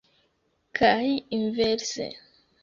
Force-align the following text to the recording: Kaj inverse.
Kaj 0.79 1.03
inverse. 1.39 2.09